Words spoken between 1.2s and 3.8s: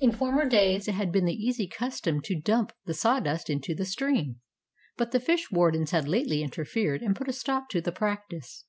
the easy custom to dump the sawdust into